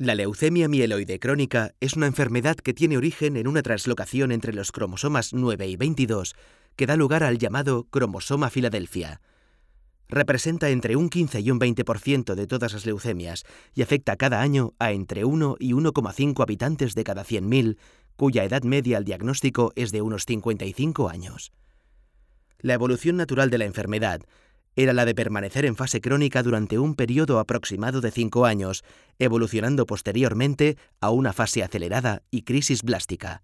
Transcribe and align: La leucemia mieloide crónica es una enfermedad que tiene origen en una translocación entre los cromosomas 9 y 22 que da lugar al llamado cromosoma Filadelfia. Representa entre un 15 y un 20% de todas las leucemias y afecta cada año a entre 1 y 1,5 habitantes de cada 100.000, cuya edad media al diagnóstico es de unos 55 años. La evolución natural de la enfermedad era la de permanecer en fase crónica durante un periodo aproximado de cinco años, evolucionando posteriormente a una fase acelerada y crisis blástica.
La 0.00 0.14
leucemia 0.14 0.66
mieloide 0.66 1.18
crónica 1.18 1.74
es 1.78 1.92
una 1.92 2.06
enfermedad 2.06 2.56
que 2.56 2.72
tiene 2.72 2.96
origen 2.96 3.36
en 3.36 3.46
una 3.46 3.60
translocación 3.60 4.32
entre 4.32 4.54
los 4.54 4.72
cromosomas 4.72 5.34
9 5.34 5.68
y 5.68 5.76
22 5.76 6.36
que 6.74 6.86
da 6.86 6.96
lugar 6.96 7.22
al 7.22 7.36
llamado 7.36 7.84
cromosoma 7.90 8.48
Filadelfia. 8.48 9.20
Representa 10.08 10.70
entre 10.70 10.96
un 10.96 11.10
15 11.10 11.40
y 11.40 11.50
un 11.50 11.60
20% 11.60 12.34
de 12.34 12.46
todas 12.46 12.72
las 12.72 12.86
leucemias 12.86 13.44
y 13.74 13.82
afecta 13.82 14.16
cada 14.16 14.40
año 14.40 14.72
a 14.78 14.92
entre 14.92 15.26
1 15.26 15.56
y 15.60 15.72
1,5 15.72 16.42
habitantes 16.42 16.94
de 16.94 17.04
cada 17.04 17.22
100.000, 17.22 17.76
cuya 18.16 18.44
edad 18.44 18.62
media 18.62 18.96
al 18.96 19.04
diagnóstico 19.04 19.74
es 19.76 19.92
de 19.92 20.00
unos 20.00 20.24
55 20.24 21.10
años. 21.10 21.52
La 22.60 22.72
evolución 22.72 23.18
natural 23.18 23.50
de 23.50 23.58
la 23.58 23.66
enfermedad 23.66 24.22
era 24.82 24.94
la 24.94 25.04
de 25.04 25.14
permanecer 25.14 25.66
en 25.66 25.76
fase 25.76 26.00
crónica 26.00 26.42
durante 26.42 26.78
un 26.78 26.94
periodo 26.94 27.38
aproximado 27.38 28.00
de 28.00 28.10
cinco 28.10 28.46
años, 28.46 28.82
evolucionando 29.18 29.84
posteriormente 29.84 30.78
a 31.00 31.10
una 31.10 31.34
fase 31.34 31.62
acelerada 31.62 32.22
y 32.30 32.42
crisis 32.42 32.82
blástica. 32.82 33.42